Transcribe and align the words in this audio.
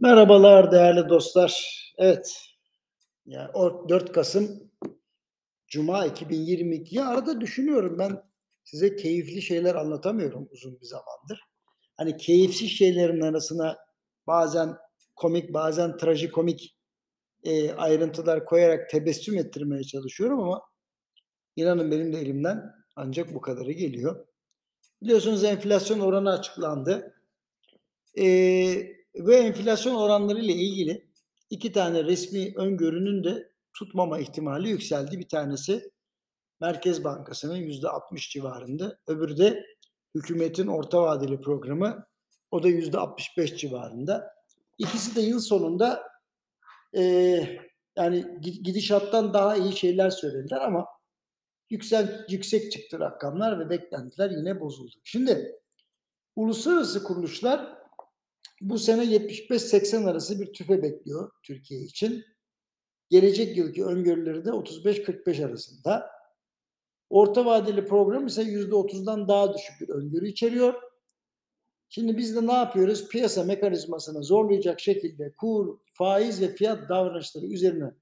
Merhabalar 0.00 0.72
değerli 0.72 1.08
dostlar. 1.08 1.82
Evet. 1.98 2.38
Ya 3.26 3.50
o 3.54 3.88
4 3.88 4.12
Kasım 4.12 4.70
Cuma 5.68 6.06
2022. 6.06 6.96
Ya 6.96 7.08
arada 7.08 7.40
düşünüyorum 7.40 7.98
ben 7.98 8.22
size 8.64 8.96
keyifli 8.96 9.42
şeyler 9.42 9.74
anlatamıyorum 9.74 10.48
uzun 10.50 10.80
bir 10.80 10.86
zamandır. 10.86 11.40
Hani 11.96 12.16
keyifsiz 12.16 12.70
şeylerin 12.70 13.20
arasına 13.20 13.76
bazen 14.26 14.76
komik, 15.16 15.54
bazen 15.54 15.96
trajikomik 15.96 16.76
e, 17.44 17.72
ayrıntılar 17.72 18.44
koyarak 18.44 18.90
tebessüm 18.90 19.38
ettirmeye 19.38 19.84
çalışıyorum 19.84 20.40
ama 20.40 20.62
inanın 21.56 21.90
benim 21.90 22.12
de 22.12 22.20
elimden 22.20 22.62
ancak 22.96 23.34
bu 23.34 23.40
kadarı 23.40 23.72
geliyor. 23.72 24.26
Biliyorsunuz 25.02 25.44
enflasyon 25.44 26.00
oranı 26.00 26.30
açıklandı. 26.30 27.14
Eee 28.14 28.96
ve 29.16 29.36
enflasyon 29.36 29.94
oranları 29.94 30.40
ile 30.40 30.52
ilgili 30.52 31.06
iki 31.50 31.72
tane 31.72 32.04
resmi 32.04 32.52
öngörünün 32.56 33.24
de 33.24 33.52
tutmama 33.74 34.18
ihtimali 34.18 34.68
yükseldi. 34.68 35.18
Bir 35.18 35.28
tanesi 35.28 35.90
Merkez 36.60 37.04
Bankası'nın 37.04 37.56
yüzde 37.56 37.88
60 37.88 38.30
civarında, 38.30 38.98
öbürü 39.06 39.36
de 39.36 39.66
hükümetin 40.14 40.66
orta 40.66 41.02
vadeli 41.02 41.40
programı 41.40 42.06
o 42.50 42.62
da 42.62 42.68
yüzde 42.68 42.98
65 42.98 43.56
civarında. 43.56 44.34
İkisi 44.78 45.16
de 45.16 45.20
yıl 45.20 45.40
sonunda 45.40 46.02
e, 46.96 47.02
yani 47.96 48.40
gidişattan 48.40 49.34
daha 49.34 49.56
iyi 49.56 49.76
şeyler 49.76 50.10
söylediler 50.10 50.60
ama 50.60 50.86
yüksek, 51.70 52.08
yüksek 52.30 52.72
çıktı 52.72 53.00
rakamlar 53.00 53.60
ve 53.60 53.70
beklentiler 53.70 54.30
yine 54.30 54.60
bozuldu. 54.60 54.94
Şimdi 55.04 55.60
uluslararası 56.36 57.04
kuruluşlar 57.04 57.76
bu 58.60 58.78
sene 58.78 59.04
75-80 59.04 60.10
arası 60.10 60.40
bir 60.40 60.52
tüfe 60.52 60.82
bekliyor 60.82 61.30
Türkiye 61.42 61.80
için. 61.80 62.24
Gelecek 63.10 63.56
yılki 63.56 63.84
öngörüleri 63.84 64.44
de 64.44 64.50
35-45 64.50 65.46
arasında. 65.46 66.10
Orta 67.10 67.46
vadeli 67.46 67.86
program 67.86 68.26
ise 68.26 68.42
%30'dan 68.42 69.28
daha 69.28 69.54
düşük 69.54 69.80
bir 69.80 69.88
öngörü 69.88 70.28
içeriyor. 70.28 70.74
Şimdi 71.88 72.16
biz 72.16 72.36
de 72.36 72.46
ne 72.46 72.52
yapıyoruz? 72.52 73.08
Piyasa 73.08 73.44
mekanizmasını 73.44 74.24
zorlayacak 74.24 74.80
şekilde 74.80 75.32
kur, 75.32 75.78
faiz 75.84 76.42
ve 76.42 76.54
fiyat 76.54 76.88
davranışları 76.88 77.46
üzerine 77.46 77.94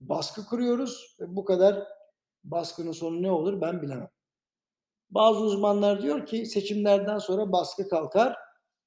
baskı 0.00 0.44
kuruyoruz. 0.46 1.16
Ve 1.20 1.36
bu 1.36 1.44
kadar 1.44 1.84
baskının 2.44 2.92
sonu 2.92 3.22
ne 3.22 3.30
olur 3.30 3.60
ben 3.60 3.82
bilemem. 3.82 4.10
Bazı 5.10 5.40
uzmanlar 5.40 6.02
diyor 6.02 6.26
ki 6.26 6.46
seçimlerden 6.46 7.18
sonra 7.18 7.52
baskı 7.52 7.88
kalkar 7.88 8.36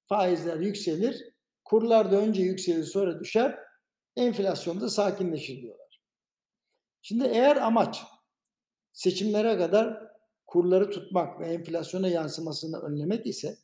faizler 0.08 0.60
yükselir, 0.60 1.34
kurlar 1.66 2.12
da 2.12 2.16
önce 2.16 2.44
yükselir 2.44 2.84
sonra 2.84 3.20
düşer, 3.20 3.60
enflasyon 4.16 4.82
da 4.82 4.90
sakinleşir 4.90 5.62
diyorlar. 5.62 6.02
Şimdi 7.02 7.26
eğer 7.26 7.56
amaç 7.56 8.04
seçimlere 8.94 9.58
kadar 9.58 10.08
kurları 10.48 10.90
tutmak 10.90 11.40
ve 11.40 11.46
enflasyona 11.46 12.08
yansımasını 12.08 12.80
önlemek 12.80 13.28
ise 13.28 13.58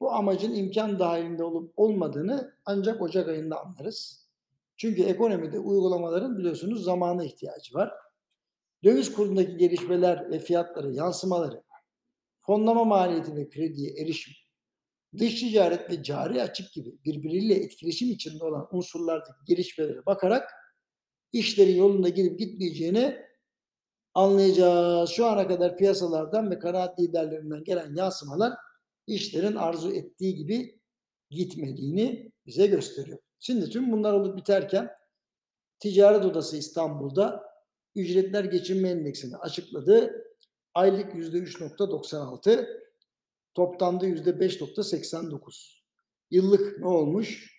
bu 0.00 0.12
amacın 0.12 0.54
imkan 0.54 0.98
dahilinde 0.98 1.44
olup 1.44 1.72
olmadığını 1.76 2.54
ancak 2.64 3.02
Ocak 3.02 3.28
ayında 3.28 3.60
anlarız. 3.60 4.28
Çünkü 4.76 5.02
ekonomide 5.02 5.58
uygulamaların 5.58 6.38
biliyorsunuz 6.38 6.84
zamana 6.84 7.24
ihtiyacı 7.24 7.74
var. 7.74 7.92
Döviz 8.84 9.12
kurundaki 9.12 9.56
gelişmeler 9.56 10.30
ve 10.30 10.38
fiyatları 10.38 10.92
yansımaları, 10.92 11.62
fonlama 12.40 12.84
maliyeti 12.84 13.36
ve 13.36 13.48
krediye 13.48 13.92
erişim, 14.02 14.34
dış 15.18 15.40
ticaret 15.40 15.90
ve 15.90 16.02
cari 16.02 16.42
açık 16.42 16.72
gibi 16.72 16.98
birbiriyle 17.04 17.54
etkileşim 17.54 18.10
içinde 18.10 18.44
olan 18.44 18.68
unsurlardaki 18.72 19.44
gelişmelere 19.46 20.06
bakarak 20.06 20.50
işlerin 21.32 21.76
yolunda 21.76 22.08
gidip 22.08 22.38
gitmeyeceğini 22.38 23.16
anlayacağız. 24.14 25.10
Şu 25.10 25.26
ana 25.26 25.48
kadar 25.48 25.76
piyasalardan 25.76 26.50
ve 26.50 26.58
kanaat 26.58 27.00
liderlerinden 27.00 27.64
gelen 27.64 27.94
yansımalar 27.94 28.52
işlerin 29.06 29.56
arzu 29.56 29.92
ettiği 29.92 30.34
gibi 30.34 30.80
gitmediğini 31.30 32.32
bize 32.46 32.66
gösteriyor. 32.66 33.18
Şimdi 33.40 33.70
tüm 33.70 33.92
bunlar 33.92 34.12
olup 34.12 34.36
biterken 34.36 34.90
Ticaret 35.78 36.24
Odası 36.24 36.56
İstanbul'da 36.56 37.44
ücretler 37.94 38.44
geçinme 38.44 38.88
endeksini 38.90 39.36
açıkladı. 39.36 40.24
Aylık 40.74 41.14
%3.96, 41.14 42.68
Toplamda 43.54 44.06
yüzde 44.06 44.30
5.89. 44.30 45.80
Yıllık 46.30 46.78
ne 46.78 46.86
olmuş? 46.86 47.54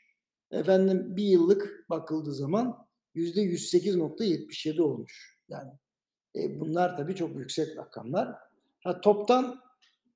Efendim 0.52 1.16
bir 1.16 1.24
yıllık 1.24 1.86
bakıldığı 1.90 2.34
zaman 2.34 2.88
yüzde 3.14 3.42
108.77 3.42 4.82
olmuş. 4.82 5.40
Yani 5.50 5.72
e, 6.36 6.60
bunlar 6.60 6.98
tabii 6.98 7.16
çok 7.16 7.36
yüksek 7.36 7.78
rakamlar. 7.78 8.36
Ha, 8.84 9.02
toptan 9.02 9.62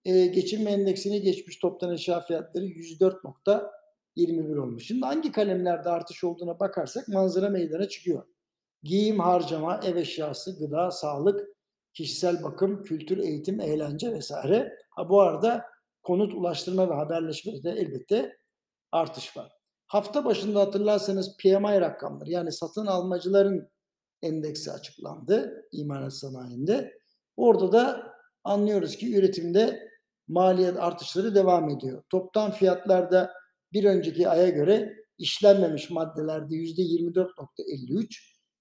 e, 0.05 0.25
geçinme 0.25 0.71
endeksini 0.71 1.21
geçmiş 1.21 1.57
toptan 1.59 1.93
eşya 1.93 2.21
fiyatları 2.21 2.65
104.21 2.65 4.59
olmuş. 4.59 4.87
Şimdi 4.87 5.05
hangi 5.05 5.31
kalemlerde 5.31 5.89
artış 5.89 6.23
olduğuna 6.23 6.59
bakarsak 6.59 7.07
manzara 7.07 7.49
meydana 7.49 7.87
çıkıyor. 7.87 8.23
Giyim, 8.83 9.19
harcama, 9.19 9.79
ev 9.83 9.95
eşyası, 9.95 10.59
gıda, 10.59 10.91
sağlık, 10.91 11.58
kişisel 11.93 12.43
bakım, 12.43 12.83
kültür, 12.83 13.17
eğitim, 13.17 13.59
eğlence 13.59 14.11
vesaire. 14.11 14.77
Ha 14.89 15.09
bu 15.09 15.21
arada 15.21 15.65
konut, 16.03 16.33
ulaştırma 16.33 16.89
ve 16.89 16.93
haberleşmede 16.93 17.63
de 17.63 17.69
elbette 17.69 18.37
artış 18.91 19.37
var. 19.37 19.51
Hafta 19.87 20.25
başında 20.25 20.59
hatırlarsanız 20.59 21.37
PMI 21.37 21.81
rakamları 21.81 22.29
yani 22.29 22.51
satın 22.51 22.85
almacıların 22.85 23.69
endeksi 24.21 24.71
açıklandı 24.71 25.67
imalat 25.71 26.13
sanayinde. 26.13 26.99
Orada 27.37 27.71
da 27.71 28.13
anlıyoruz 28.43 28.95
ki 28.95 29.17
üretimde 29.17 29.89
maliyet 30.27 30.77
artışları 30.77 31.35
devam 31.35 31.69
ediyor. 31.69 32.03
Toptan 32.09 32.51
fiyatlarda 32.51 33.33
bir 33.73 33.83
önceki 33.83 34.29
aya 34.29 34.49
göre 34.49 34.93
işlenmemiş 35.17 35.89
maddelerde 35.89 36.55
%24.53, 36.55 38.07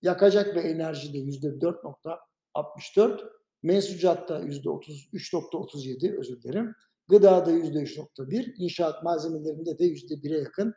yakacak 0.03 0.57
ve 0.57 0.61
enerjide 0.61 1.19
%4.53, 1.19 2.19
64, 2.59 3.25
mensucatta 3.63 4.41
%33.37 4.41 6.19
özür 6.19 6.43
dilerim. 6.43 6.75
Gıdada 7.09 7.51
%3.1, 7.51 8.55
inşaat 8.57 9.03
malzemelerinde 9.03 9.79
de 9.79 9.85
%1'e 9.85 10.39
yakın 10.39 10.75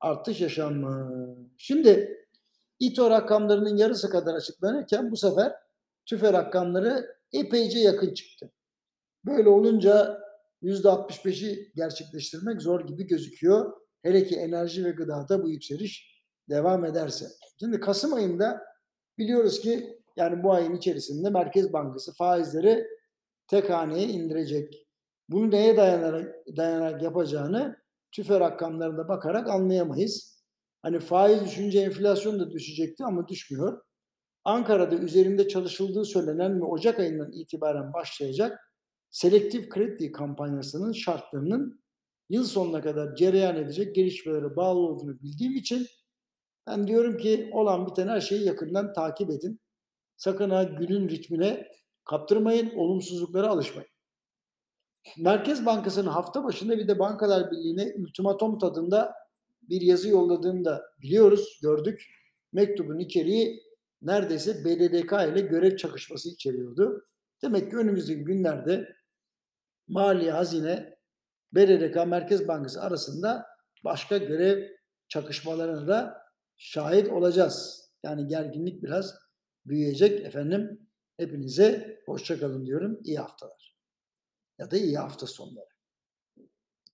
artış 0.00 0.40
yaşanmış. 0.40 1.38
Şimdi 1.58 2.16
İTO 2.78 3.10
rakamlarının 3.10 3.76
yarısı 3.76 4.10
kadar 4.10 4.34
açıklanırken 4.34 5.10
bu 5.10 5.16
sefer 5.16 5.52
TÜFE 6.06 6.32
rakamları 6.32 7.16
epeyce 7.32 7.78
yakın 7.78 8.14
çıktı. 8.14 8.50
Böyle 9.24 9.48
olunca 9.48 10.20
%65'i 10.62 11.72
gerçekleştirmek 11.76 12.62
zor 12.62 12.86
gibi 12.86 13.06
gözüküyor. 13.06 13.72
Hele 14.02 14.24
ki 14.24 14.36
enerji 14.36 14.84
ve 14.84 14.90
gıdada 14.90 15.42
bu 15.42 15.50
yükseliş 15.50 16.24
devam 16.48 16.84
ederse. 16.84 17.26
Şimdi 17.60 17.80
Kasım 17.80 18.14
ayında 18.14 18.62
biliyoruz 19.18 19.60
ki 19.60 19.99
yani 20.20 20.42
bu 20.42 20.52
ayın 20.52 20.76
içerisinde 20.76 21.30
Merkez 21.30 21.72
Bankası 21.72 22.14
faizleri 22.14 22.86
tek 23.46 23.70
haneye 23.70 24.08
indirecek. 24.08 24.86
Bunu 25.28 25.50
neye 25.50 25.76
dayanarak, 25.76 26.34
dayanarak 26.56 27.02
yapacağını 27.02 27.76
tüfe 28.12 28.40
rakamlarına 28.40 29.08
bakarak 29.08 29.48
anlayamayız. 29.48 30.44
Hani 30.82 30.98
faiz 30.98 31.44
düşünce 31.44 31.80
enflasyon 31.80 32.40
da 32.40 32.50
düşecekti 32.50 33.04
ama 33.04 33.28
düşmüyor. 33.28 33.82
Ankara'da 34.44 34.94
üzerinde 34.94 35.48
çalışıldığı 35.48 36.04
söylenen 36.04 36.60
ve 36.60 36.64
Ocak 36.64 36.98
ayından 36.98 37.32
itibaren 37.32 37.92
başlayacak 37.92 38.58
selektif 39.10 39.68
kredi 39.68 40.12
kampanyasının 40.12 40.92
şartlarının 40.92 41.82
yıl 42.28 42.44
sonuna 42.44 42.82
kadar 42.82 43.14
cereyan 43.14 43.56
edecek 43.56 43.94
gelişmelere 43.94 44.56
bağlı 44.56 44.78
olduğunu 44.78 45.20
bildiğim 45.20 45.56
için 45.56 45.86
ben 46.66 46.86
diyorum 46.86 47.16
ki 47.16 47.50
olan 47.52 47.86
biten 47.86 48.08
her 48.08 48.20
şeyi 48.20 48.46
yakından 48.46 48.92
takip 48.92 49.30
edin. 49.30 49.60
Sakın 50.20 50.50
ha 50.50 50.62
günün 50.62 51.08
ritmine 51.08 51.68
kaptırmayın, 52.04 52.70
olumsuzluklara 52.76 53.48
alışmayın. 53.48 53.90
Merkez 55.18 55.66
Bankası'nın 55.66 56.10
hafta 56.10 56.44
başında 56.44 56.78
bir 56.78 56.88
de 56.88 56.98
Bankalar 56.98 57.50
Birliği'ne 57.50 57.94
ultimatom 57.96 58.58
tadında 58.58 59.14
bir 59.62 59.80
yazı 59.80 60.08
yolladığını 60.08 60.64
da 60.64 60.82
biliyoruz, 61.02 61.58
gördük. 61.62 62.06
Mektubun 62.52 62.98
içeriği 62.98 63.62
neredeyse 64.02 64.64
BDDK 64.64 65.12
ile 65.12 65.40
görev 65.40 65.76
çakışması 65.76 66.28
içeriyordu. 66.28 67.06
Demek 67.42 67.70
ki 67.70 67.76
önümüzdeki 67.76 68.24
günlerde 68.24 68.88
Maliye, 69.88 70.32
Hazine, 70.32 70.98
BDDK, 71.52 72.06
Merkez 72.06 72.48
Bankası 72.48 72.82
arasında 72.82 73.46
başka 73.84 74.18
görev 74.18 74.68
çakışmalarına 75.08 75.88
da 75.88 76.22
şahit 76.56 77.08
olacağız. 77.08 77.88
Yani 78.02 78.26
gerginlik 78.26 78.82
biraz 78.82 79.29
büyüyecek 79.66 80.26
efendim. 80.26 80.86
Hepinize 81.16 82.00
hoşçakalın 82.06 82.66
diyorum. 82.66 83.00
İyi 83.04 83.18
haftalar 83.18 83.76
ya 84.58 84.70
da 84.70 84.76
iyi 84.76 84.98
hafta 84.98 85.26
sonları. 85.26 85.79